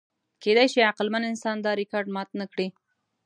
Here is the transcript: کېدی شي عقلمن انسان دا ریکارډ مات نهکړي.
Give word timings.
کېدی 0.41 0.67
شي 0.73 0.81
عقلمن 0.91 1.23
انسان 1.31 1.57
دا 1.65 1.71
ریکارډ 1.81 2.05
مات 2.15 2.29
نهکړي. 2.39 2.67